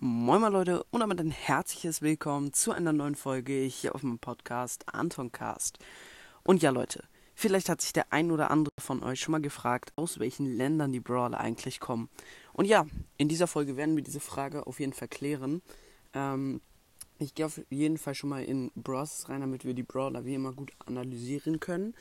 Moin 0.00 0.40
mal 0.40 0.52
Leute 0.52 0.84
und 0.90 1.00
damit 1.00 1.18
ein 1.18 1.32
herzliches 1.32 2.02
Willkommen 2.02 2.52
zu 2.52 2.70
einer 2.70 2.92
neuen 2.92 3.16
Folge 3.16 3.52
hier 3.52 3.96
auf 3.96 4.04
meinem 4.04 4.20
Podcast 4.20 4.84
Antoncast. 4.94 5.80
Und 6.44 6.62
ja 6.62 6.70
Leute, 6.70 7.02
vielleicht 7.34 7.68
hat 7.68 7.80
sich 7.80 7.92
der 7.92 8.12
ein 8.12 8.30
oder 8.30 8.52
andere 8.52 8.72
von 8.78 9.02
euch 9.02 9.18
schon 9.18 9.32
mal 9.32 9.40
gefragt, 9.40 9.92
aus 9.96 10.20
welchen 10.20 10.56
Ländern 10.56 10.92
die 10.92 11.00
Brawler 11.00 11.40
eigentlich 11.40 11.80
kommen. 11.80 12.10
Und 12.52 12.66
ja, 12.66 12.86
in 13.16 13.26
dieser 13.26 13.48
Folge 13.48 13.76
werden 13.76 13.96
wir 13.96 14.04
diese 14.04 14.20
Frage 14.20 14.68
auf 14.68 14.78
jeden 14.78 14.92
Fall 14.92 15.08
klären. 15.08 15.62
Ähm, 16.14 16.60
ich 17.18 17.34
gehe 17.34 17.46
auf 17.46 17.60
jeden 17.68 17.98
Fall 17.98 18.14
schon 18.14 18.30
mal 18.30 18.44
in 18.44 18.70
Bros 18.76 19.28
rein, 19.28 19.40
damit 19.40 19.64
wir 19.64 19.74
die 19.74 19.82
Brawler 19.82 20.24
wie 20.24 20.34
immer 20.34 20.52
gut 20.52 20.70
analysieren 20.86 21.58
können. 21.58 21.92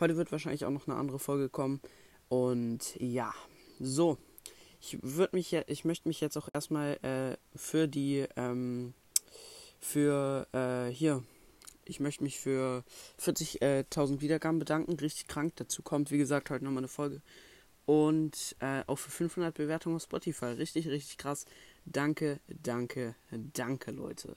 Heute 0.00 0.16
wird 0.16 0.32
wahrscheinlich 0.32 0.64
auch 0.64 0.70
noch 0.70 0.88
eine 0.88 0.96
andere 0.96 1.18
Folge 1.18 1.50
kommen. 1.50 1.82
Und 2.30 2.96
ja, 2.98 3.34
so, 3.78 4.16
ich 4.82 4.98
würde 5.00 5.36
mich 5.36 5.50
ja, 5.52 5.62
ich 5.68 5.84
möchte 5.84 6.08
mich 6.08 6.20
jetzt 6.20 6.36
auch 6.36 6.48
erstmal 6.52 6.98
äh, 7.02 7.36
für 7.56 7.86
die, 7.86 8.26
ähm, 8.36 8.94
für 9.78 10.48
äh, 10.52 10.92
hier, 10.92 11.22
ich 11.84 12.00
möchte 12.00 12.24
mich 12.24 12.40
für 12.40 12.82
40.000 13.20 14.16
äh, 14.16 14.20
Wiedergaben 14.20 14.58
bedanken. 14.58 14.98
Richtig 14.98 15.28
krank. 15.28 15.52
Dazu 15.56 15.82
kommt, 15.82 16.10
wie 16.10 16.18
gesagt, 16.18 16.50
heute 16.50 16.64
nochmal 16.64 16.80
eine 16.80 16.88
Folge. 16.88 17.22
Und 17.86 18.56
äh, 18.58 18.82
auch 18.86 18.98
für 18.98 19.10
500 19.10 19.54
Bewertungen 19.54 19.96
auf 19.96 20.02
Spotify. 20.02 20.46
Richtig, 20.46 20.88
richtig 20.88 21.16
krass. 21.16 21.46
Danke, 21.84 22.40
danke, 22.48 23.14
danke, 23.30 23.92
Leute. 23.92 24.36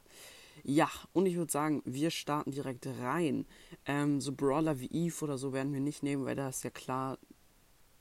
Ja, 0.63 0.89
und 1.13 1.25
ich 1.25 1.35
würde 1.35 1.51
sagen, 1.51 1.81
wir 1.85 2.11
starten 2.11 2.51
direkt 2.51 2.87
rein. 2.87 3.45
Ähm, 3.85 4.21
so 4.21 4.31
Brawler 4.31 4.79
wie 4.79 4.91
Eve 4.91 5.25
oder 5.25 5.37
so 5.37 5.53
werden 5.53 5.73
wir 5.73 5.81
nicht 5.81 6.03
nehmen, 6.03 6.25
weil 6.25 6.35
da 6.35 6.49
ist 6.49 6.63
ja 6.63 6.71
klar, 6.71 7.17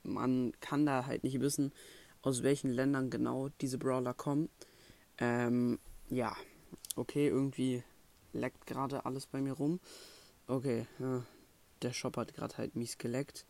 man 0.03 0.53
kann 0.61 0.87
da 0.87 1.07
halt 1.07 1.25
nicht 1.25 1.41
wissen, 1.41 1.73
aus 2.25 2.43
welchen 2.43 2.71
Ländern 2.71 3.11
genau 3.11 3.51
diese 3.61 3.79
Brawler 3.79 4.15
kommen. 4.15 4.49
Ähm, 5.19 5.79
ja, 6.09 6.35
okay, 6.97 7.29
irgendwie 7.29 7.83
leckt 8.33 8.67
gerade 8.67 9.05
alles 9.05 9.27
bei 9.27 9.41
mir 9.41 9.53
rum. 9.53 9.79
Okay, 10.47 10.87
ja, 10.99 11.23
der 11.83 11.93
Shop 11.93 12.17
hat 12.17 12.35
gerade 12.35 12.57
halt 12.57 12.77
mies 12.77 12.99
geleckt. 12.99 13.45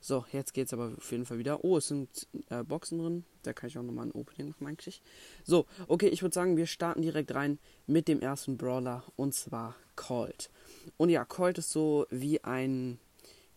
So, 0.00 0.24
jetzt 0.32 0.54
geht's 0.54 0.72
aber 0.72 0.92
auf 0.96 1.10
jeden 1.10 1.24
Fall 1.24 1.38
wieder. 1.38 1.64
Oh, 1.64 1.78
es 1.78 1.88
sind 1.88 2.28
äh, 2.50 2.62
Boxen 2.62 2.98
drin. 2.98 3.24
Da 3.42 3.52
kann 3.52 3.68
ich 3.68 3.78
auch 3.78 3.82
nochmal 3.82 4.06
ein 4.06 4.12
Opening 4.12 4.50
machen 4.50 4.66
eigentlich. 4.66 5.02
So, 5.44 5.66
okay, 5.88 6.08
ich 6.08 6.22
würde 6.22 6.34
sagen, 6.34 6.56
wir 6.56 6.66
starten 6.66 7.02
direkt 7.02 7.34
rein 7.34 7.58
mit 7.86 8.06
dem 8.08 8.20
ersten 8.20 8.56
Brawler 8.56 9.04
und 9.16 9.34
zwar 9.34 9.76
Colt. 9.94 10.50
Und 10.96 11.08
ja, 11.08 11.24
Colt 11.24 11.58
ist 11.58 11.70
so 11.70 12.06
wie 12.10 12.42
ein 12.44 12.98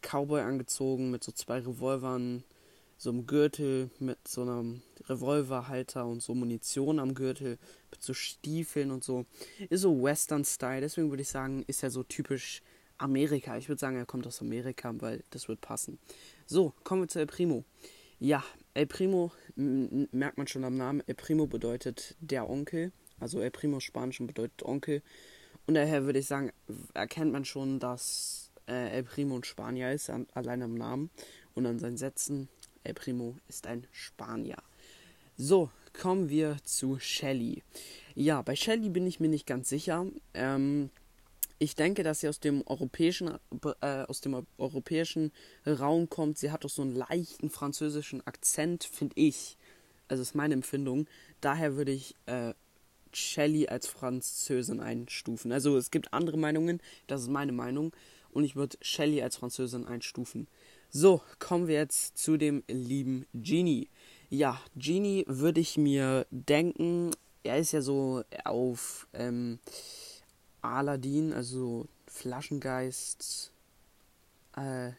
Cowboy 0.02 0.41
angezogen 0.41 1.11
mit 1.11 1.23
so 1.23 1.31
zwei 1.31 1.59
Revolvern, 1.59 2.43
so 3.00 3.09
einem 3.09 3.25
Gürtel 3.25 3.89
mit 4.00 4.28
so 4.28 4.42
einem 4.42 4.81
Revolverhalter 5.08 6.05
und 6.05 6.22
so 6.22 6.36
Munition 6.36 7.00
am 7.00 7.16
Gürtel, 7.16 7.58
mit 7.89 8.03
so 8.03 8.14
Stiefeln 8.14 8.92
und 8.92 9.03
so. 9.05 9.25
Ist 9.69 9.81
so 9.81 10.03
Western-Style, 10.03 10.81
deswegen 10.81 11.09
würde 11.09 11.23
ich 11.23 11.30
sagen, 11.30 11.64
ist 11.66 11.81
er 11.81 11.92
so 11.92 12.03
typisch 12.03 12.61
Amerika. 12.97 13.58
Ich 13.58 13.70
würde 13.70 13.80
sagen, 13.80 13.95
er 13.95 14.05
kommt 14.05 14.27
aus 14.27 14.42
Amerika, 14.42 14.94
weil 15.00 15.23
das 15.30 15.47
wird 15.47 15.61
passen. 15.61 15.97
So, 16.45 16.73
kommen 16.83 17.03
wir 17.03 17.08
zu 17.08 17.20
El 17.20 17.27
Primo. 17.27 17.64
Ja, 18.20 18.44
El 18.73 18.86
Primo 18.86 19.31
merkt 19.55 20.38
man 20.38 20.47
schon 20.47 20.66
am 20.66 20.75
Namen. 20.75 21.02
El 21.08 21.16
Primo 21.16 21.47
bedeutet 21.47 22.17
der 22.20 22.50
Onkel. 22.50 22.92
Also 23.17 23.39
El 23.39 23.52
Primo 23.52 23.80
Spanisch 23.80 24.20
bedeutet 24.20 24.64
Onkel. 24.64 25.02
Und 25.67 25.75
daher 25.75 26.03
würde 26.03 26.20
ich 26.20 26.27
sagen, 26.27 26.52
erkennt 26.94 27.31
man 27.31 27.45
schon, 27.45 27.80
dass 27.80 28.52
äh, 28.67 28.97
El 28.97 29.03
Primo 29.03 29.38
ein 29.38 29.45
Spanier 29.45 29.94
ist, 29.94 30.09
an, 30.09 30.27
allein 30.33 30.61
am 30.61 30.75
Namen 30.75 31.09
und 31.53 31.66
an 31.66 31.80
seinen 31.80 31.97
Sätzen. 31.97 32.50
El 32.83 32.94
Primo 32.94 33.35
ist 33.47 33.67
ein 33.67 33.88
Spanier. 33.91 34.58
So, 35.38 35.69
kommen 35.94 36.30
wir 36.30 36.58
zu 36.63 36.99
Shelly. 36.99 37.63
Ja, 38.16 38.41
bei 38.41 38.55
Shelly 38.55 38.89
bin 38.89 39.08
ich 39.08 39.19
mir 39.19 39.30
nicht 39.30 39.45
ganz 39.45 39.69
sicher. 39.69 40.05
Ähm, 40.33 40.89
ich 41.59 41.75
denke, 41.75 42.03
dass 42.03 42.21
sie 42.21 42.30
aus 42.30 42.39
dem 42.39 42.66
europäischen, 42.66 43.38
äh, 43.81 44.03
aus 44.03 44.21
dem 44.21 44.45
europäischen 44.58 45.31
Raum 45.65 46.09
kommt. 46.09 46.37
Sie 46.37 46.52
hat 46.52 46.64
doch 46.64 46.70
so 46.70 46.81
einen 46.81 46.95
leichten 46.95 47.49
französischen 47.49 48.26
Akzent, 48.26 48.86
finde 48.86 49.15
ich. 49.17 49.58
Also 50.08 50.21
ist 50.21 50.36
meine 50.36 50.53
Empfindung. 50.53 51.08
Daher 51.42 51.76
würde 51.76 51.92
ich 51.92 52.15
äh, 52.26 52.53
Shelley 53.14 53.67
als 53.67 53.87
Französin 53.87 54.80
einstufen. 54.80 55.52
Also 55.52 55.77
es 55.77 55.92
gibt 55.92 56.14
andere 56.14 56.37
Meinungen, 56.37 56.82
das 57.08 57.21
ist 57.21 57.30
meine 57.30 57.52
Meinung. 57.52 57.93
Und 58.32 58.43
ich 58.43 58.55
würde 58.55 58.77
Shelley 58.82 59.21
als 59.21 59.37
Französin 59.37 59.86
einstufen. 59.86 60.48
So, 60.92 61.22
kommen 61.38 61.67
wir 61.67 61.76
jetzt 61.76 62.17
zu 62.17 62.36
dem 62.36 62.64
lieben 62.67 63.27
Genie. 63.36 63.89
Ja, 64.32 64.60
Genie 64.76 65.23
würde 65.27 65.60
ich 65.60 65.77
mir 65.77 66.26
denken, 66.32 67.11
er 67.44 67.60
ist 67.60 67.73
ja 67.73 67.82
so 67.82 68.23
auf 68.44 69.08
ähm, 69.14 69.60
Aladdin, 70.64 71.32
also 71.32 71.86
Flaschengeist, 72.08 73.52
äh, 74.55 74.94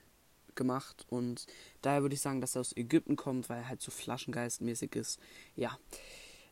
gemacht. 0.54 1.06
Und 1.08 1.46
daher 1.82 2.02
würde 2.02 2.14
ich 2.14 2.20
sagen, 2.20 2.40
dass 2.40 2.54
er 2.54 2.60
aus 2.60 2.76
Ägypten 2.76 3.16
kommt, 3.16 3.48
weil 3.48 3.58
er 3.58 3.68
halt 3.68 3.82
so 3.82 3.90
Flaschengeistmäßig 3.90 4.94
ist. 4.94 5.18
Ja, 5.56 5.76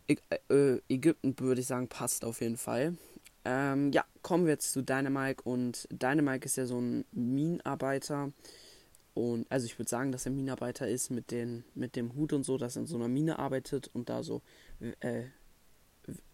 Ä 0.08 0.16
äh, 0.48 0.80
Ägypten 0.88 1.38
würde 1.38 1.60
ich 1.60 1.68
sagen, 1.68 1.86
passt 1.86 2.24
auf 2.24 2.40
jeden 2.40 2.56
Fall. 2.56 2.96
Ähm, 3.44 3.92
ja, 3.92 4.04
kommen 4.22 4.46
wir 4.46 4.54
jetzt 4.54 4.72
zu 4.72 4.82
Dynamike. 4.82 5.42
Und 5.44 5.86
Dynamike 5.92 6.46
ist 6.46 6.56
ja 6.56 6.66
so 6.66 6.80
ein 6.80 7.04
Minenarbeiter. 7.12 8.32
Und 9.18 9.50
also 9.50 9.66
ich 9.66 9.78
würde 9.78 9.88
sagen, 9.88 10.12
dass 10.12 10.26
er 10.26 10.32
Minenarbeiter 10.32 10.86
ist 10.86 11.10
mit, 11.10 11.32
den, 11.32 11.64
mit 11.74 11.96
dem 11.96 12.14
Hut 12.14 12.32
und 12.32 12.44
so, 12.44 12.56
dass 12.56 12.76
er 12.76 12.82
in 12.82 12.86
so 12.86 12.96
einer 12.96 13.08
Mine 13.08 13.38
arbeitet 13.38 13.90
und 13.92 14.08
da 14.08 14.22
so 14.22 14.42
äh, 14.80 15.24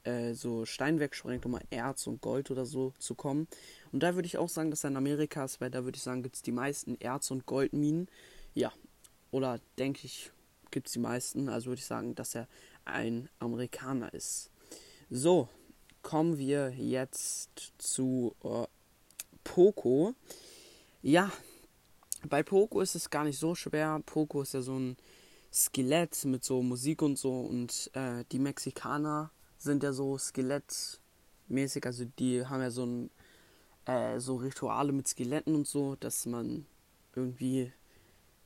äh, 0.04 0.34
so 0.34 0.66
Stein 0.66 1.00
wegsprengt, 1.00 1.46
um 1.46 1.52
mal 1.52 1.62
Erz 1.70 2.06
und 2.06 2.20
Gold 2.20 2.50
oder 2.50 2.66
so 2.66 2.92
zu 2.98 3.14
kommen. 3.14 3.48
Und 3.90 4.02
da 4.02 4.14
würde 4.14 4.26
ich 4.26 4.36
auch 4.36 4.50
sagen, 4.50 4.70
dass 4.70 4.84
er 4.84 4.90
in 4.90 4.96
Amerika 4.98 5.44
ist, 5.44 5.62
weil 5.62 5.70
da 5.70 5.84
würde 5.84 5.96
ich 5.96 6.02
sagen, 6.02 6.22
gibt 6.22 6.36
es 6.36 6.42
die 6.42 6.52
meisten 6.52 6.96
Erz- 7.00 7.30
und 7.30 7.46
Goldminen. 7.46 8.08
Ja, 8.52 8.72
oder 9.30 9.60
denke 9.78 10.00
ich, 10.04 10.30
gibt 10.70 10.88
es 10.88 10.92
die 10.92 10.98
meisten. 10.98 11.48
Also 11.48 11.68
würde 11.68 11.80
ich 11.80 11.86
sagen, 11.86 12.14
dass 12.14 12.34
er 12.34 12.48
ein 12.84 13.30
Amerikaner 13.38 14.12
ist. 14.12 14.50
So, 15.08 15.48
kommen 16.02 16.36
wir 16.36 16.70
jetzt 16.76 17.72
zu 17.78 18.34
äh, 18.44 18.66
Poco. 19.42 20.14
Ja, 21.02 21.32
bei 22.28 22.42
Poco 22.42 22.80
ist 22.80 22.94
es 22.94 23.10
gar 23.10 23.24
nicht 23.24 23.38
so 23.38 23.54
schwer. 23.54 24.00
Poco 24.06 24.42
ist 24.42 24.54
ja 24.54 24.62
so 24.62 24.78
ein 24.78 24.96
Skelett 25.52 26.24
mit 26.24 26.44
so 26.44 26.62
Musik 26.62 27.02
und 27.02 27.18
so. 27.18 27.40
Und 27.40 27.90
äh, 27.94 28.24
die 28.32 28.38
Mexikaner 28.38 29.30
sind 29.58 29.82
ja 29.82 29.92
so 29.92 30.18
skelettmäßig, 30.18 31.86
also 31.86 32.04
die 32.18 32.44
haben 32.46 32.60
ja 32.60 32.70
so 32.70 32.84
ein 32.84 33.10
äh, 33.86 34.18
so 34.20 34.36
Rituale 34.36 34.92
mit 34.92 35.08
Skeletten 35.08 35.54
und 35.54 35.66
so, 35.66 35.96
dass 35.96 36.26
man 36.26 36.66
irgendwie 37.14 37.72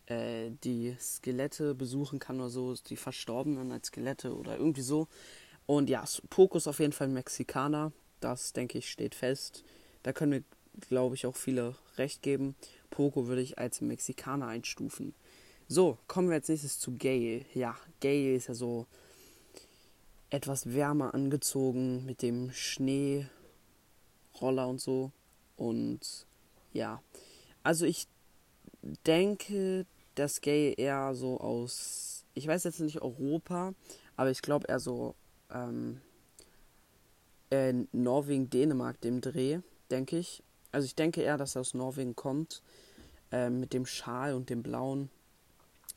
äh, 0.06 0.50
die 0.64 0.96
Skelette 1.00 1.74
besuchen 1.74 2.18
kann 2.18 2.40
oder 2.40 2.50
so, 2.50 2.74
die 2.74 2.96
Verstorbenen 2.96 3.72
als 3.72 3.88
Skelette 3.88 4.34
oder 4.36 4.56
irgendwie 4.56 4.82
so. 4.82 5.08
Und 5.66 5.90
ja, 5.90 6.04
Poco 6.30 6.56
ist 6.58 6.66
auf 6.66 6.80
jeden 6.80 6.92
Fall 6.92 7.08
ein 7.08 7.14
Mexikaner, 7.14 7.92
das 8.20 8.52
denke 8.52 8.78
ich 8.78 8.90
steht 8.90 9.14
fest. 9.14 9.64
Da 10.02 10.12
können 10.12 10.32
wir, 10.32 10.42
glaube 10.88 11.14
ich, 11.14 11.26
auch 11.26 11.36
viele 11.36 11.74
recht 11.96 12.22
geben. 12.22 12.54
Poco 12.98 13.28
würde 13.28 13.42
ich 13.42 13.58
als 13.58 13.80
Mexikaner 13.80 14.48
einstufen. 14.48 15.14
So, 15.68 15.98
kommen 16.08 16.30
wir 16.30 16.34
als 16.34 16.48
nächstes 16.48 16.80
zu 16.80 16.96
Gale. 16.98 17.44
Ja, 17.54 17.76
Gale 18.00 18.34
ist 18.34 18.48
ja 18.48 18.54
so 18.54 18.86
etwas 20.30 20.74
wärmer 20.74 21.14
angezogen 21.14 22.04
mit 22.06 22.22
dem 22.22 22.50
Schneeroller 22.50 23.28
und 24.40 24.80
so. 24.80 25.12
Und 25.56 26.26
ja, 26.72 27.00
also 27.62 27.86
ich 27.86 28.08
denke, 29.06 29.86
dass 30.16 30.40
Gay 30.40 30.74
eher 30.76 31.14
so 31.14 31.38
aus, 31.38 32.24
ich 32.34 32.48
weiß 32.48 32.64
jetzt 32.64 32.80
nicht 32.80 33.00
Europa, 33.00 33.74
aber 34.16 34.32
ich 34.32 34.42
glaube 34.42 34.66
eher 34.66 34.80
so 34.80 35.14
ähm, 35.54 36.00
äh, 37.50 37.74
Norwegen, 37.92 38.50
Dänemark, 38.50 39.00
dem 39.02 39.20
Dreh, 39.20 39.60
denke 39.88 40.18
ich. 40.18 40.42
Also 40.72 40.84
ich 40.84 40.96
denke 40.96 41.22
eher, 41.22 41.38
dass 41.38 41.54
er 41.54 41.60
aus 41.60 41.74
Norwegen 41.74 42.16
kommt, 42.16 42.60
äh, 43.32 43.50
mit 43.50 43.72
dem 43.72 43.86
Schal 43.86 44.34
und 44.34 44.50
dem 44.50 44.62
blauen. 44.62 45.10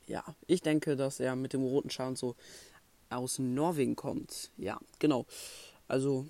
Ja, 0.07 0.23
ich 0.47 0.61
denke, 0.61 0.95
dass 0.95 1.19
er 1.19 1.35
mit 1.35 1.53
dem 1.53 1.63
roten 1.63 1.89
Schal 1.89 2.09
und 2.09 2.17
so 2.17 2.35
aus 3.09 3.39
Norwegen 3.39 3.95
kommt. 3.95 4.51
Ja, 4.57 4.79
genau. 4.99 5.25
Also 5.87 6.25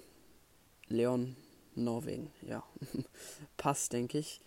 Leon, 0.88 1.36
Norwegen, 1.76 2.32
ja. 2.42 2.64
Passt, 3.58 3.94
denke 3.94 4.18
ich. 4.18 4.42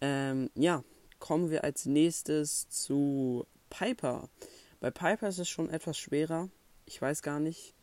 Ähm, 0.00 0.50
ja, 0.54 0.84
kommen 1.18 1.50
wir 1.50 1.64
als 1.64 1.86
nächstes 1.86 2.68
zu 2.68 3.46
Piper. 3.68 4.28
Bei 4.80 4.90
Piper 4.90 5.28
ist 5.28 5.38
es 5.38 5.48
schon 5.48 5.68
etwas 5.70 5.98
schwerer. 5.98 6.48
Ich 6.86 7.00
weiß 7.00 7.22
gar 7.22 7.40
nicht. 7.40 7.74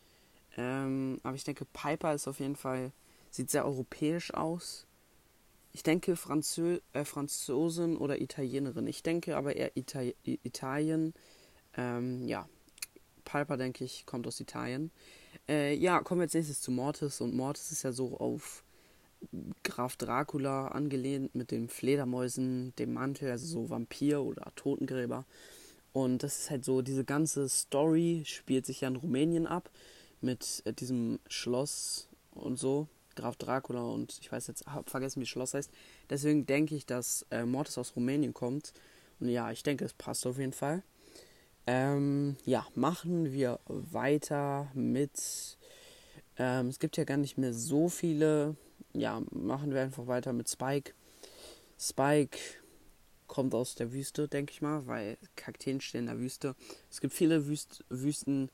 Ähm, 0.57 1.19
aber 1.23 1.35
ich 1.35 1.43
denke, 1.43 1.65
Piper 1.65 2.13
ist 2.13 2.27
auf 2.27 2.39
jeden 2.39 2.55
Fall, 2.55 2.91
sieht 3.29 3.51
sehr 3.51 3.65
europäisch 3.65 4.33
aus. 4.33 4.86
Ich 5.77 5.83
denke 5.83 6.15
Franzö 6.15 6.79
äh, 6.93 7.05
Franzosin 7.05 7.97
oder 7.97 8.19
Italienerin. 8.19 8.87
Ich 8.87 9.03
denke 9.03 9.37
aber 9.37 9.55
eher 9.55 9.77
Ita 9.77 10.01
Italien. 10.23 11.13
Ähm, 11.75 12.27
ja, 12.27 12.49
Piper, 13.25 13.57
denke 13.57 13.83
ich, 13.83 14.07
kommt 14.07 14.25
aus 14.25 14.39
Italien. 14.39 14.89
Äh, 15.47 15.75
ja, 15.75 15.99
kommen 15.99 16.21
wir 16.21 16.23
als 16.23 16.33
nächstes 16.33 16.61
zu 16.61 16.71
Mortis. 16.71 17.21
Und 17.21 17.35
Mortis 17.35 17.71
ist 17.71 17.83
ja 17.83 17.91
so 17.91 18.17
auf 18.17 18.63
Graf 19.63 19.97
Dracula 19.97 20.69
angelehnt 20.69 21.35
mit 21.35 21.51
den 21.51 21.69
Fledermäusen, 21.69 22.73
dem 22.77 22.93
Mantel, 22.93 23.29
also 23.29 23.45
so 23.45 23.69
Vampir 23.69 24.23
oder 24.23 24.51
Totengräber. 24.55 25.25
Und 25.93 26.23
das 26.23 26.39
ist 26.39 26.49
halt 26.49 26.65
so, 26.65 26.81
diese 26.81 27.05
ganze 27.05 27.47
Story 27.49 28.23
spielt 28.25 28.65
sich 28.65 28.81
ja 28.81 28.87
in 28.87 28.95
Rumänien 28.95 29.45
ab 29.45 29.69
mit 30.21 30.63
äh, 30.65 30.73
diesem 30.73 31.19
Schloss 31.27 32.09
und 32.31 32.57
so. 32.57 32.87
Graf 33.17 33.35
Dracula 33.35 33.81
und 33.81 34.17
ich 34.21 34.31
weiß 34.31 34.47
jetzt, 34.47 34.65
hab 34.65 34.89
vergessen, 34.89 35.19
wie 35.19 35.25
das 35.25 35.29
Schloss 35.29 35.53
heißt. 35.53 35.71
Deswegen 36.09 36.45
denke 36.45 36.75
ich, 36.75 36.85
dass 36.85 37.25
äh, 37.31 37.45
Mortis 37.45 37.77
aus 37.77 37.95
Rumänien 37.95 38.33
kommt. 38.33 38.73
Und 39.19 39.29
ja, 39.29 39.51
ich 39.51 39.63
denke, 39.63 39.83
es 39.83 39.93
passt 39.93 40.25
auf 40.25 40.37
jeden 40.37 40.53
Fall. 40.53 40.83
Ähm, 41.65 42.37
ja, 42.45 42.65
machen 42.75 43.33
wir 43.33 43.59
weiter 43.67 44.71
mit. 44.73 45.57
Ähm, 46.37 46.67
es 46.67 46.79
gibt 46.79 46.95
ja 46.95 47.03
gar 47.03 47.17
nicht 47.17 47.37
mehr 47.37 47.53
so 47.53 47.89
viele. 47.89 48.55
Ja, 48.93 49.21
machen 49.31 49.73
wir 49.73 49.81
einfach 49.81 50.07
weiter 50.07 50.31
mit 50.31 50.49
Spike. 50.49 50.93
Spike 51.77 52.37
kommt 53.27 53.53
aus 53.53 53.75
der 53.75 53.91
Wüste, 53.91 54.27
denke 54.27 54.53
ich 54.53 54.61
mal, 54.61 54.87
weil 54.87 55.17
Kakteen 55.35 55.81
stehen 55.81 56.01
in 56.01 56.05
der 56.05 56.19
Wüste. 56.19 56.55
Es 56.89 57.01
gibt 57.01 57.13
viele 57.13 57.47
Wüst 57.47 57.83
Wüsten 57.89 58.49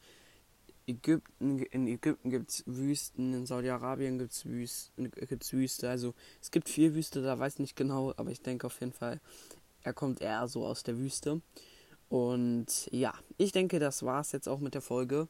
Ägypten, 0.85 1.59
in 1.59 1.87
Ägypten 1.87 2.29
gibt 2.29 2.49
es 2.49 2.63
Wüsten, 2.65 3.33
in 3.33 3.45
Saudi-Arabien 3.45 4.19
gibt 4.19 4.31
es 4.31 4.45
Wüsten, 4.45 5.11
Wüste. 5.51 5.89
Also 5.89 6.13
es 6.41 6.51
gibt 6.51 6.69
viel 6.69 6.93
Wüste, 6.93 7.21
da 7.21 7.39
weiß 7.39 7.53
ich 7.53 7.59
nicht 7.59 7.75
genau, 7.75 8.13
aber 8.17 8.31
ich 8.31 8.41
denke 8.41 8.67
auf 8.67 8.79
jeden 8.79 8.93
Fall, 8.93 9.19
er 9.81 9.93
kommt 9.93 10.21
eher 10.21 10.47
so 10.47 10.65
aus 10.65 10.83
der 10.83 10.97
Wüste. 10.97 11.41
Und 12.09 12.87
ja, 12.91 13.13
ich 13.37 13.51
denke, 13.51 13.79
das 13.79 14.03
war 14.03 14.21
es 14.21 14.31
jetzt 14.31 14.47
auch 14.47 14.59
mit 14.59 14.73
der 14.73 14.81
Folge. 14.81 15.27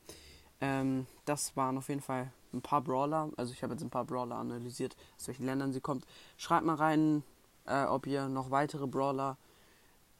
Ähm, 0.59 1.07
das 1.25 1.55
waren 1.55 1.77
auf 1.77 1.89
jeden 1.89 2.01
Fall 2.01 2.31
ein 2.53 2.61
paar 2.61 2.81
Brawler. 2.81 3.31
Also 3.37 3.53
ich 3.53 3.63
habe 3.63 3.73
jetzt 3.73 3.83
ein 3.83 3.89
paar 3.89 4.05
Brawler 4.05 4.35
analysiert, 4.35 4.95
aus 5.17 5.27
welchen 5.27 5.45
Ländern 5.45 5.73
sie 5.73 5.81
kommt. 5.81 6.05
Schreibt 6.37 6.65
mal 6.65 6.75
rein, 6.75 7.23
äh, 7.65 7.85
ob 7.85 8.07
ihr 8.07 8.27
noch 8.27 8.51
weitere 8.51 8.87
Brawler 8.87 9.37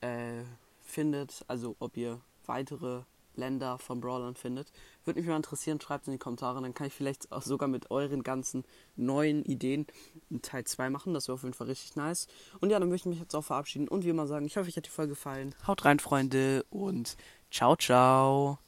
äh, 0.01 0.43
findet. 0.81 1.43
Also 1.47 1.75
ob 1.79 1.97
ihr 1.97 2.19
weitere 2.45 3.01
Länder 3.35 3.77
von 3.77 4.01
Brawlern 4.01 4.35
findet. 4.35 4.71
Würde 5.05 5.19
mich 5.19 5.27
mal 5.27 5.35
interessieren, 5.35 5.79
schreibt 5.81 6.03
es 6.03 6.07
in 6.07 6.13
die 6.13 6.19
Kommentare, 6.19 6.61
dann 6.61 6.73
kann 6.73 6.87
ich 6.87 6.93
vielleicht 6.93 7.31
auch 7.31 7.41
sogar 7.41 7.67
mit 7.67 7.91
euren 7.91 8.23
ganzen 8.23 8.63
neuen 8.95 9.43
Ideen 9.43 9.87
einen 10.29 10.41
Teil 10.41 10.63
2 10.63 10.89
machen. 10.89 11.13
Das 11.13 11.27
wäre 11.27 11.35
auf 11.35 11.43
jeden 11.43 11.53
Fall 11.53 11.67
richtig 11.67 11.95
nice. 11.95 12.27
Und 12.59 12.69
ja, 12.69 12.79
dann 12.79 12.89
möchte 12.89 13.09
ich 13.09 13.15
mich 13.15 13.21
jetzt 13.21 13.35
auch 13.35 13.43
verabschieden 13.43 13.87
und 13.87 14.03
wie 14.05 14.09
immer 14.09 14.27
sagen, 14.27 14.45
ich 14.45 14.57
hoffe, 14.57 14.67
euch 14.67 14.77
hat 14.77 14.85
die 14.85 14.89
Folge 14.89 15.11
gefallen. 15.11 15.55
Haut 15.67 15.85
rein, 15.85 15.99
Freunde, 15.99 16.65
und 16.69 17.17
ciao, 17.51 17.75
ciao. 17.75 18.62